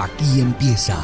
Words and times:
Aquí 0.00 0.40
empieza 0.40 0.96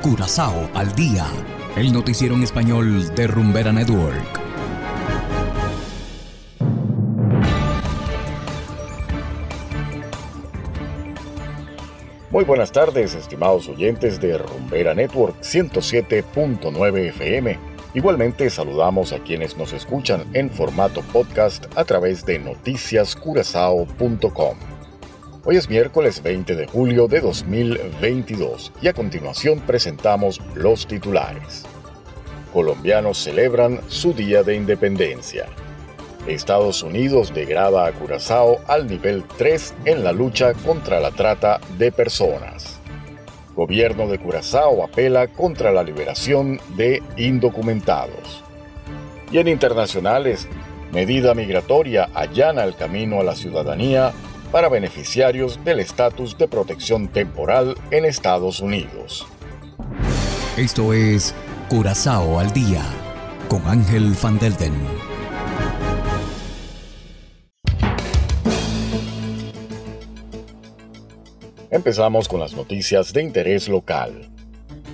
Curazao 0.00 0.70
al 0.72 0.94
día, 0.94 1.26
el 1.74 1.92
noticiero 1.92 2.36
en 2.36 2.44
español 2.44 3.12
de 3.16 3.26
Rumbera 3.26 3.72
Network. 3.72 4.40
Muy 12.30 12.44
buenas 12.44 12.70
tardes, 12.70 13.16
estimados 13.16 13.68
oyentes 13.68 14.20
de 14.20 14.38
Rumbera 14.38 14.94
Network 14.94 15.40
107.9 15.40 17.08
FM. 17.08 17.58
Igualmente 17.94 18.50
saludamos 18.50 19.12
a 19.12 19.18
quienes 19.18 19.56
nos 19.56 19.72
escuchan 19.72 20.24
en 20.32 20.48
formato 20.48 21.02
podcast 21.12 21.66
a 21.76 21.84
través 21.84 22.24
de 22.24 22.38
noticiascurazao.com. 22.38 24.67
Hoy 25.50 25.56
es 25.56 25.70
miércoles 25.70 26.22
20 26.22 26.56
de 26.56 26.66
julio 26.66 27.08
de 27.08 27.22
2022 27.22 28.70
y 28.82 28.88
a 28.88 28.92
continuación 28.92 29.60
presentamos 29.60 30.42
los 30.54 30.86
titulares. 30.86 31.64
Colombianos 32.52 33.16
celebran 33.16 33.80
su 33.88 34.12
Día 34.12 34.42
de 34.42 34.56
Independencia. 34.56 35.46
Estados 36.26 36.82
Unidos 36.82 37.32
degrada 37.32 37.86
a 37.86 37.92
Curazao 37.92 38.58
al 38.68 38.86
nivel 38.88 39.24
3 39.38 39.74
en 39.86 40.04
la 40.04 40.12
lucha 40.12 40.52
contra 40.52 41.00
la 41.00 41.12
trata 41.12 41.60
de 41.78 41.92
personas. 41.92 42.78
Gobierno 43.56 44.06
de 44.06 44.18
Curazao 44.18 44.84
apela 44.84 45.28
contra 45.28 45.72
la 45.72 45.82
liberación 45.82 46.60
de 46.76 47.02
indocumentados. 47.16 48.44
Y 49.32 49.38
en 49.38 49.48
internacionales, 49.48 50.46
medida 50.92 51.32
migratoria 51.32 52.10
allana 52.12 52.64
el 52.64 52.76
camino 52.76 53.18
a 53.18 53.24
la 53.24 53.34
ciudadanía 53.34 54.12
para 54.52 54.68
beneficiarios 54.68 55.62
del 55.64 55.80
estatus 55.80 56.38
de 56.38 56.48
protección 56.48 57.08
temporal 57.08 57.74
en 57.90 58.04
Estados 58.04 58.60
Unidos. 58.60 59.26
Esto 60.56 60.92
es 60.92 61.34
Curazao 61.68 62.38
al 62.38 62.52
Día 62.52 62.82
con 63.48 63.66
Ángel 63.66 64.14
Van 64.22 64.38
Delden. 64.38 64.74
Empezamos 71.70 72.28
con 72.28 72.40
las 72.40 72.54
noticias 72.54 73.12
de 73.12 73.22
interés 73.22 73.68
local. 73.68 74.30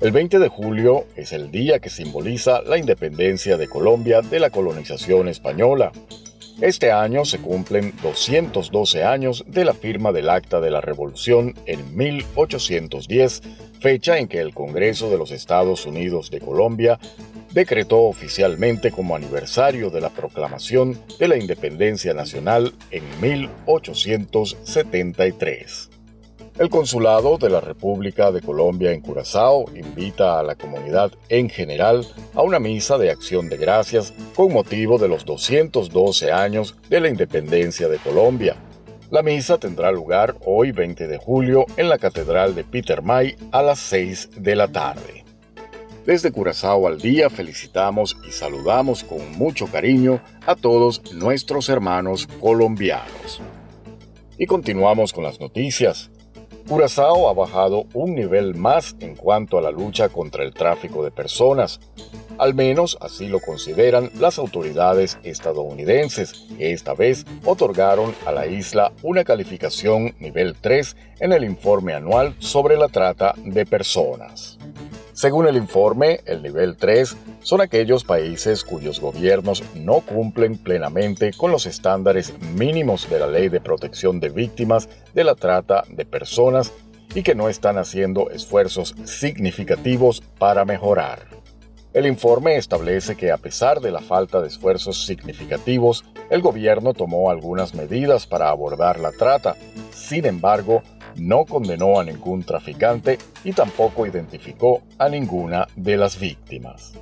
El 0.00 0.12
20 0.12 0.38
de 0.38 0.48
julio 0.48 1.06
es 1.16 1.32
el 1.32 1.50
día 1.50 1.80
que 1.80 1.88
simboliza 1.88 2.60
la 2.62 2.78
independencia 2.78 3.56
de 3.56 3.66
Colombia 3.66 4.20
de 4.20 4.38
la 4.38 4.50
colonización 4.50 5.28
española 5.28 5.90
este 6.60 6.90
año 6.90 7.24
se 7.24 7.38
cumplen 7.38 7.94
212 8.02 9.04
años 9.04 9.44
de 9.46 9.64
la 9.64 9.74
firma 9.74 10.10
del 10.10 10.28
Acta 10.28 10.60
de 10.60 10.70
la 10.70 10.80
Revolución 10.80 11.54
en 11.66 11.96
1810, 11.96 13.42
fecha 13.80 14.18
en 14.18 14.26
que 14.26 14.40
el 14.40 14.54
Congreso 14.54 15.08
de 15.08 15.18
los 15.18 15.30
Estados 15.30 15.86
Unidos 15.86 16.30
de 16.30 16.40
Colombia 16.40 16.98
decretó 17.52 18.00
oficialmente 18.02 18.90
como 18.90 19.14
aniversario 19.14 19.90
de 19.90 20.00
la 20.00 20.10
proclamación 20.10 21.00
de 21.18 21.28
la 21.28 21.36
independencia 21.36 22.12
nacional 22.12 22.74
en 22.90 23.04
1873. 23.20 25.90
El 26.58 26.70
Consulado 26.70 27.38
de 27.38 27.50
la 27.50 27.60
República 27.60 28.32
de 28.32 28.40
Colombia 28.40 28.90
en 28.90 29.00
Curazao 29.00 29.66
invita 29.76 30.40
a 30.40 30.42
la 30.42 30.56
comunidad 30.56 31.12
en 31.28 31.48
general 31.48 32.04
a 32.34 32.42
una 32.42 32.58
misa 32.58 32.98
de 32.98 33.12
acción 33.12 33.48
de 33.48 33.56
gracias 33.56 34.12
con 34.34 34.52
motivo 34.52 34.98
de 34.98 35.06
los 35.06 35.24
212 35.24 36.32
años 36.32 36.74
de 36.88 36.98
la 36.98 37.10
independencia 37.10 37.86
de 37.86 37.98
Colombia. 37.98 38.56
La 39.08 39.22
misa 39.22 39.58
tendrá 39.58 39.92
lugar 39.92 40.34
hoy 40.44 40.72
20 40.72 41.06
de 41.06 41.18
julio 41.18 41.64
en 41.76 41.88
la 41.88 41.96
Catedral 41.96 42.56
de 42.56 42.64
Peter 42.64 43.02
May 43.02 43.36
a 43.52 43.62
las 43.62 43.78
6 43.78 44.30
de 44.38 44.56
la 44.56 44.66
tarde. 44.66 45.24
Desde 46.06 46.32
Curazao 46.32 46.88
al 46.88 46.98
día 46.98 47.30
felicitamos 47.30 48.16
y 48.28 48.32
saludamos 48.32 49.04
con 49.04 49.30
mucho 49.38 49.68
cariño 49.68 50.20
a 50.44 50.56
todos 50.56 51.12
nuestros 51.12 51.68
hermanos 51.68 52.26
colombianos. 52.40 53.40
Y 54.36 54.46
continuamos 54.46 55.12
con 55.12 55.22
las 55.22 55.38
noticias. 55.38 56.10
Curazao 56.68 57.30
ha 57.30 57.32
bajado 57.32 57.86
un 57.94 58.14
nivel 58.14 58.54
más 58.54 58.94
en 59.00 59.16
cuanto 59.16 59.56
a 59.56 59.62
la 59.62 59.70
lucha 59.70 60.10
contra 60.10 60.44
el 60.44 60.52
tráfico 60.52 61.02
de 61.02 61.10
personas. 61.10 61.80
Al 62.36 62.52
menos 62.52 62.98
así 63.00 63.26
lo 63.26 63.40
consideran 63.40 64.10
las 64.20 64.38
autoridades 64.38 65.18
estadounidenses, 65.22 66.46
que 66.58 66.74
esta 66.74 66.92
vez 66.92 67.24
otorgaron 67.46 68.14
a 68.26 68.32
la 68.32 68.46
isla 68.46 68.92
una 69.02 69.24
calificación 69.24 70.14
nivel 70.18 70.56
3 70.60 70.94
en 71.20 71.32
el 71.32 71.44
informe 71.44 71.94
anual 71.94 72.36
sobre 72.38 72.76
la 72.76 72.88
trata 72.88 73.34
de 73.38 73.64
personas. 73.64 74.58
Según 75.18 75.48
el 75.48 75.56
informe, 75.56 76.20
el 76.26 76.44
nivel 76.44 76.76
3 76.76 77.16
son 77.40 77.60
aquellos 77.60 78.04
países 78.04 78.62
cuyos 78.62 79.00
gobiernos 79.00 79.64
no 79.74 79.98
cumplen 79.98 80.56
plenamente 80.56 81.32
con 81.32 81.50
los 81.50 81.66
estándares 81.66 82.40
mínimos 82.40 83.10
de 83.10 83.18
la 83.18 83.26
Ley 83.26 83.48
de 83.48 83.60
Protección 83.60 84.20
de 84.20 84.28
Víctimas 84.28 84.88
de 85.14 85.24
la 85.24 85.34
Trata 85.34 85.82
de 85.88 86.04
Personas 86.04 86.72
y 87.16 87.24
que 87.24 87.34
no 87.34 87.48
están 87.48 87.78
haciendo 87.78 88.30
esfuerzos 88.30 88.94
significativos 89.06 90.22
para 90.38 90.64
mejorar. 90.64 91.26
El 91.92 92.06
informe 92.06 92.56
establece 92.56 93.16
que 93.16 93.32
a 93.32 93.38
pesar 93.38 93.80
de 93.80 93.90
la 93.90 94.00
falta 94.00 94.40
de 94.40 94.46
esfuerzos 94.46 95.04
significativos, 95.04 96.04
el 96.30 96.42
gobierno 96.42 96.94
tomó 96.94 97.32
algunas 97.32 97.74
medidas 97.74 98.28
para 98.28 98.50
abordar 98.50 99.00
la 99.00 99.10
trata. 99.10 99.56
Sin 99.90 100.26
embargo, 100.26 100.84
no 101.16 101.44
condenó 101.44 101.98
a 101.98 102.04
ningún 102.04 102.42
traficante 102.42 103.18
y 103.44 103.52
tampoco 103.52 104.06
identificó 104.06 104.82
a 104.98 105.08
ninguna 105.08 105.66
de 105.76 105.96
las 105.96 106.18
víctimas. 106.18 106.94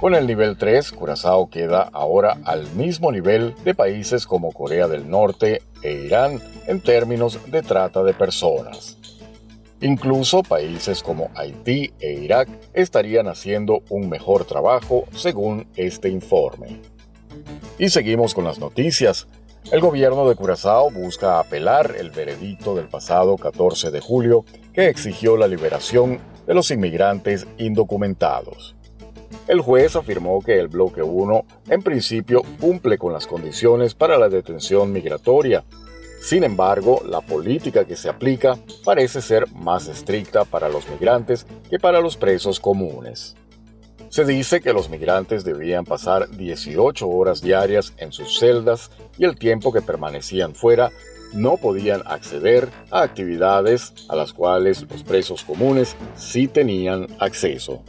Con 0.00 0.14
el 0.14 0.28
nivel 0.28 0.56
3, 0.56 0.92
Curazao 0.92 1.50
queda 1.50 1.88
ahora 1.92 2.38
al 2.44 2.70
mismo 2.74 3.10
nivel 3.10 3.54
de 3.64 3.74
países 3.74 4.26
como 4.26 4.52
Corea 4.52 4.86
del 4.86 5.10
Norte 5.10 5.62
e 5.82 5.92
Irán 5.92 6.40
en 6.68 6.80
términos 6.80 7.40
de 7.50 7.62
trata 7.62 8.04
de 8.04 8.14
personas. 8.14 8.96
Incluso 9.80 10.42
países 10.42 11.02
como 11.02 11.30
Haití 11.34 11.92
e 12.00 12.12
Irak 12.12 12.48
estarían 12.74 13.28
haciendo 13.28 13.82
un 13.90 14.08
mejor 14.08 14.44
trabajo 14.44 15.04
según 15.12 15.66
este 15.76 16.08
informe. 16.08 16.80
Y 17.78 17.90
seguimos 17.90 18.34
con 18.34 18.44
las 18.44 18.58
noticias. 18.58 19.28
El 19.70 19.80
gobierno 19.80 20.26
de 20.26 20.34
Curazao 20.34 20.90
busca 20.90 21.38
apelar 21.38 21.94
el 21.98 22.10
veredicto 22.10 22.74
del 22.74 22.88
pasado 22.88 23.36
14 23.36 23.90
de 23.90 24.00
julio 24.00 24.46
que 24.72 24.88
exigió 24.88 25.36
la 25.36 25.46
liberación 25.46 26.20
de 26.46 26.54
los 26.54 26.70
inmigrantes 26.70 27.46
indocumentados. 27.58 28.74
El 29.46 29.60
juez 29.60 29.94
afirmó 29.94 30.40
que 30.40 30.58
el 30.58 30.68
bloque 30.68 31.02
1 31.02 31.44
en 31.68 31.82
principio 31.82 32.42
cumple 32.58 32.96
con 32.96 33.12
las 33.12 33.26
condiciones 33.26 33.94
para 33.94 34.16
la 34.16 34.30
detención 34.30 34.90
migratoria. 34.90 35.64
Sin 36.22 36.44
embargo, 36.44 37.02
la 37.04 37.20
política 37.20 37.84
que 37.84 37.96
se 37.96 38.08
aplica 38.08 38.58
parece 38.84 39.20
ser 39.20 39.52
más 39.52 39.86
estricta 39.86 40.44
para 40.44 40.70
los 40.70 40.88
migrantes 40.88 41.46
que 41.68 41.78
para 41.78 42.00
los 42.00 42.16
presos 42.16 42.58
comunes. 42.58 43.36
Se 44.08 44.24
dice 44.24 44.60
que 44.62 44.72
los 44.72 44.88
migrantes 44.88 45.44
debían 45.44 45.84
pasar 45.84 46.30
18 46.30 47.06
horas 47.08 47.42
diarias 47.42 47.92
en 47.98 48.10
sus 48.10 48.38
celdas 48.38 48.90
y 49.18 49.24
el 49.24 49.38
tiempo 49.38 49.70
que 49.70 49.82
permanecían 49.82 50.54
fuera 50.54 50.90
no 51.34 51.58
podían 51.58 52.02
acceder 52.06 52.68
a 52.90 53.02
actividades 53.02 53.92
a 54.08 54.16
las 54.16 54.32
cuales 54.32 54.86
los 54.90 55.04
presos 55.04 55.44
comunes 55.44 55.94
sí 56.16 56.48
tenían 56.48 57.06
acceso. 57.18 57.82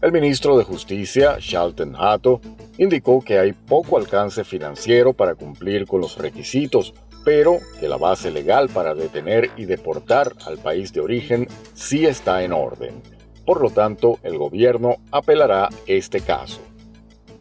El 0.00 0.10
ministro 0.10 0.56
de 0.56 0.64
Justicia, 0.64 1.36
Shalten 1.38 1.94
Hato, 1.96 2.40
indicó 2.78 3.20
que 3.20 3.38
hay 3.38 3.52
poco 3.52 3.98
alcance 3.98 4.44
financiero 4.44 5.12
para 5.12 5.34
cumplir 5.34 5.86
con 5.86 6.00
los 6.00 6.16
requisitos, 6.16 6.94
pero 7.24 7.60
que 7.78 7.88
la 7.88 7.98
base 7.98 8.30
legal 8.30 8.68
para 8.68 8.94
detener 8.94 9.50
y 9.56 9.66
deportar 9.66 10.32
al 10.46 10.58
país 10.58 10.92
de 10.92 11.00
origen 11.00 11.46
sí 11.74 12.06
está 12.06 12.42
en 12.42 12.52
orden. 12.52 13.21
Por 13.44 13.60
lo 13.60 13.70
tanto, 13.70 14.18
el 14.22 14.38
gobierno 14.38 14.96
apelará 15.10 15.68
este 15.86 16.20
caso. 16.20 16.60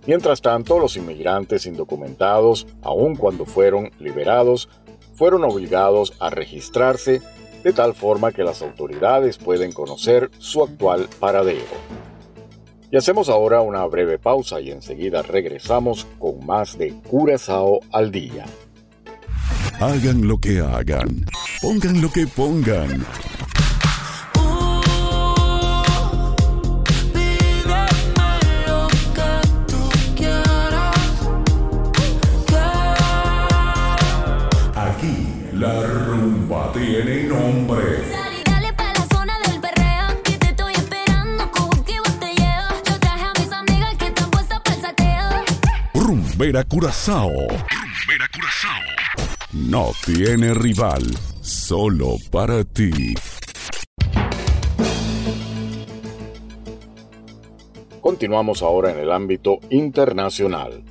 Mientras 0.08 0.42
tanto, 0.42 0.80
los 0.80 0.98
inmigrantes 0.98 1.66
indocumentados, 1.66 2.66
aun 2.82 3.16
cuando 3.16 3.46
fueron 3.46 3.92
liberados, 4.00 4.68
fueron 5.14 5.44
obligados 5.44 6.14
a 6.20 6.32
registrarse 6.32 7.22
de 7.64 7.74
tal 7.74 7.94
forma 7.94 8.32
que 8.32 8.44
las 8.44 8.64
autoridades 8.64 9.38
pueden 9.38 9.72
conocer 9.72 10.32
su 10.40 10.64
actual 10.64 11.08
paradero. 11.20 11.62
Y 12.92 12.98
hacemos 12.98 13.30
ahora 13.30 13.62
una 13.62 13.86
breve 13.86 14.20
pausa 14.20 14.60
y 14.60 14.72
enseguida 14.72 15.22
regresamos 15.22 16.08
con 16.20 16.46
más 16.46 16.78
de 16.78 16.94
Curazao 17.08 17.80
al 17.92 18.12
día. 18.12 18.46
Hagan 19.80 20.28
lo 20.28 20.38
que 20.38 20.60
hagan, 20.60 21.26
pongan 21.62 22.02
lo 22.02 22.12
que 22.12 22.28
pongan. 22.28 23.06
Rumbera 46.42 46.64
Curazao. 46.64 47.30
Rumbera 47.30 48.28
Curazao. 48.34 48.82
No 49.54 49.92
tiene 50.04 50.56
rival, 50.56 51.04
solo 51.40 52.16
para 52.32 52.64
ti. 52.64 53.14
Continuamos 58.02 58.64
ahora 58.64 58.90
en 58.90 58.98
el 58.98 59.12
ámbito 59.12 59.60
internacional. 59.70 60.82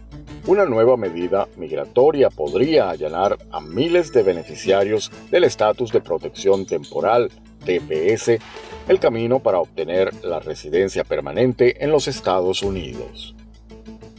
Una 0.46 0.66
nueva 0.66 0.96
medida 0.96 1.48
migratoria 1.56 2.30
podría 2.30 2.88
allanar 2.88 3.36
a 3.50 3.60
miles 3.60 4.12
de 4.12 4.22
beneficiarios 4.22 5.10
del 5.32 5.42
estatus 5.42 5.90
de 5.90 6.00
protección 6.00 6.64
temporal, 6.64 7.28
TPS, 7.64 8.38
el 8.86 9.00
camino 9.00 9.40
para 9.40 9.58
obtener 9.58 10.14
la 10.22 10.38
residencia 10.38 11.02
permanente 11.02 11.82
en 11.82 11.90
los 11.90 12.06
Estados 12.06 12.62
Unidos. 12.62 13.34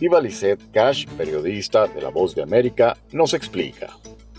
Diva 0.02 0.20
Cash, 0.74 1.06
periodista 1.16 1.86
de 1.86 2.02
La 2.02 2.10
Voz 2.10 2.34
de 2.34 2.42
América, 2.42 2.98
nos 3.12 3.36
explica. 3.36 3.96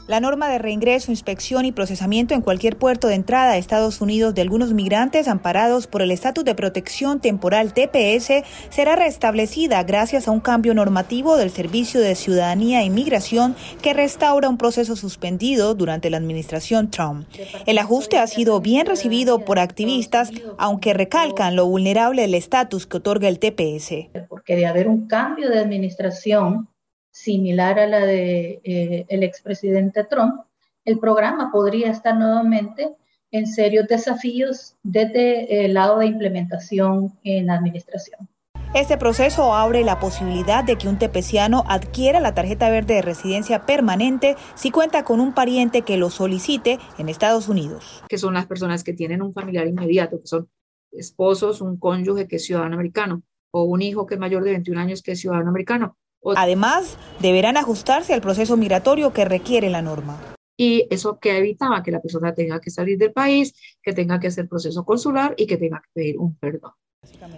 La 0.09 0.19
norma 0.19 0.49
de 0.49 0.59
reingreso, 0.59 1.13
inspección 1.13 1.65
y 1.65 1.71
procesamiento 1.71 2.35
en 2.35 2.43
cualquier 2.43 2.77
puerto 2.77 3.07
de 3.07 3.15
entrada 3.15 3.53
a 3.53 3.57
Estados 3.57 4.01
Unidos 4.01 4.35
de 4.35 4.43
algunos 4.43 4.73
migrantes 4.73 5.29
amparados 5.29 5.87
por 5.87 6.03
el 6.03 6.11
estatus 6.11 6.45
de 6.45 6.57
protección 6.57 7.21
temporal 7.21 7.73
TPS 7.73 8.43
será 8.69 8.97
restablecida 8.97 9.83
gracias 9.85 10.27
a 10.27 10.33
un 10.33 10.41
cambio 10.41 10.75
normativo 10.75 11.37
del 11.37 11.51
Servicio 11.51 12.01
de 12.01 12.17
Ciudadanía 12.17 12.83
e 12.83 12.87
Inmigración 12.87 13.55
que 13.81 13.95
restaura 13.95 14.49
un 14.49 14.59
proceso 14.59 14.97
suspendido 14.97 15.77
durante 15.77 16.11
la 16.11 16.17
administración 16.17 16.91
Trump. 16.91 17.29
El 17.67 17.79
ajuste 17.79 18.19
ha 18.19 18.27
sido 18.27 18.61
bien 18.61 18.87
recibido 18.87 19.45
por 19.45 19.61
activistas, 19.61 20.31
aunque 20.59 20.95
recalcan 20.95 21.55
lo 21.55 21.67
vulnerable 21.67 22.23
del 22.23 22.35
estatus 22.35 22.89
que 22.89 22.97
otorga 22.97 23.29
el 23.29 23.39
TPS. 23.39 24.11
Porque 24.29 24.57
de 24.57 24.67
haber 24.67 24.89
un 24.89 25.07
cambio 25.07 25.49
de 25.49 25.61
administración, 25.61 26.69
similar 27.13 27.79
a 27.79 27.87
la 27.87 28.01
de 28.01 28.61
eh, 28.65 29.07
expresidente 29.09 30.03
Trump, 30.05 30.43
el 30.85 30.99
programa 30.99 31.53
podría 31.53 31.91
estar 31.91 32.17
nuevamente 32.17 32.97
en 33.31 33.47
serios 33.47 33.87
desafíos 33.87 34.75
desde 34.83 35.65
el 35.65 35.75
lado 35.75 35.99
de 35.99 36.07
implementación 36.07 37.17
en 37.23 37.47
la 37.47 37.55
administración. 37.55 38.29
Este 38.75 38.97
proceso 38.97 39.55
abre 39.55 39.85
la 39.85 40.01
posibilidad 40.01 40.65
de 40.65 40.77
que 40.77 40.89
un 40.89 40.99
tepeciano 40.99 41.63
adquiera 41.69 42.21
la 42.21 42.33
tarjeta 42.33 42.71
verde 42.71 42.95
de 42.95 43.03
residencia 43.03 43.67
permanente 43.67 44.35
si 44.55 44.71
cuenta 44.71 45.05
con 45.05 45.21
un 45.21 45.35
pariente 45.35 45.83
que 45.83 45.99
lo 45.99 46.09
solicite 46.09 46.79
en 46.97 47.11
Estados 47.11 47.49
Unidos. 47.49 48.03
Que 48.09 48.17
son 48.17 48.33
las 48.33 48.47
personas 48.47 48.83
que 48.83 48.95
tienen 48.95 49.21
un 49.21 49.35
familiar 49.35 49.67
inmediato, 49.67 50.21
que 50.21 50.27
son 50.27 50.49
esposos, 50.91 51.61
un 51.61 51.77
cónyuge 51.77 52.27
que 52.27 52.37
es 52.37 52.47
ciudadano 52.47 52.75
americano 52.77 53.23
o 53.51 53.65
un 53.65 53.83
hijo 53.83 54.07
que 54.07 54.15
es 54.15 54.21
mayor 54.21 54.43
de 54.43 54.53
21 54.53 54.81
años 54.81 55.03
que 55.03 55.13
es 55.13 55.21
ciudadano 55.21 55.51
americano 55.51 55.99
Además, 56.37 56.97
deberán 57.21 57.57
ajustarse 57.57 58.15
al 58.15 58.21
proceso 58.21 58.57
migratorio 58.57 59.13
que 59.13 59.25
requiere 59.25 59.71
la 59.71 59.83
norma. 59.83 60.19
Y 60.57 60.87
eso 60.91 61.19
que 61.19 61.39
evitaba 61.39 61.83
que 61.83 61.91
la 61.91 62.01
persona 62.01 62.35
tenga 62.35 62.61
que 62.61 62.71
salir 62.71 62.99
del 62.99 63.13
país, 63.13 63.55
que 63.83 63.93
tenga 63.93 64.21
que 64.21 64.29
hacer 64.29 64.49
proceso 64.49 64.85
consular 64.85 65.35
y 65.37 65.47
que 65.47 65.57
tenga 65.57 65.81
que 65.81 65.89
pedir 65.93 66.19
un 66.19 66.37
perdón. 66.37 66.73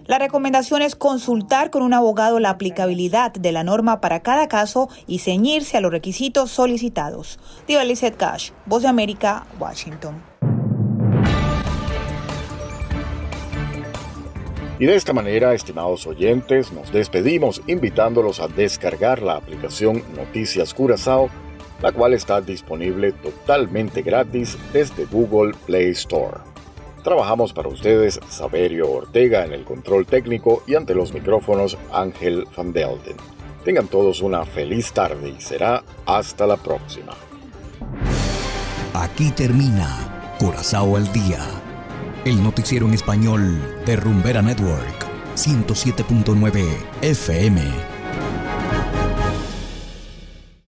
La 0.06 0.18
recomendación 0.18 0.82
es 0.82 0.94
consultar 0.94 1.70
con 1.70 1.82
un 1.82 1.94
abogado 1.94 2.38
la 2.38 2.50
aplicabilidad 2.50 3.32
de 3.32 3.52
la 3.52 3.64
norma 3.64 4.02
para 4.02 4.20
cada 4.20 4.46
caso 4.46 4.90
y 5.06 5.20
ceñirse 5.20 5.78
a 5.78 5.80
los 5.80 5.90
requisitos 5.90 6.50
solicitados. 6.50 7.38
Diva 7.66 7.82
Lizette 7.84 8.18
Cash, 8.18 8.50
Voz 8.66 8.82
de 8.82 8.88
América, 8.88 9.46
Washington. 9.58 10.22
Y 14.78 14.86
de 14.86 14.96
esta 14.96 15.12
manera, 15.12 15.54
estimados 15.54 16.06
oyentes, 16.06 16.72
nos 16.72 16.92
despedimos 16.92 17.62
invitándolos 17.68 18.40
a 18.40 18.48
descargar 18.48 19.22
la 19.22 19.36
aplicación 19.36 20.02
Noticias 20.16 20.74
Curazao, 20.74 21.30
la 21.80 21.92
cual 21.92 22.12
está 22.12 22.40
disponible 22.40 23.12
totalmente 23.12 24.02
gratis 24.02 24.58
desde 24.72 25.04
Google 25.04 25.54
Play 25.66 25.90
Store. 25.90 26.38
Trabajamos 27.04 27.52
para 27.52 27.68
ustedes 27.68 28.18
Saberio 28.28 28.90
Ortega 28.90 29.44
en 29.44 29.52
el 29.52 29.64
control 29.64 30.06
técnico 30.06 30.64
y 30.66 30.74
ante 30.74 30.94
los 30.94 31.12
micrófonos 31.12 31.78
Ángel 31.92 32.44
Van 32.56 32.72
Delden. 32.72 33.16
Tengan 33.64 33.86
todos 33.86 34.22
una 34.22 34.44
feliz 34.44 34.92
tarde 34.92 35.34
y 35.38 35.40
será 35.40 35.84
hasta 36.04 36.46
la 36.46 36.56
próxima. 36.56 37.12
Aquí 38.92 39.30
termina 39.30 40.34
Curazao 40.38 40.96
al 40.96 41.12
día 41.12 41.63
el 42.24 42.42
noticiero 42.42 42.86
en 42.86 42.94
español 42.94 43.60
de 43.84 43.96
Rumbera 43.96 44.40
Network, 44.40 45.06
107.9 45.36 46.64
FM. 47.02 47.93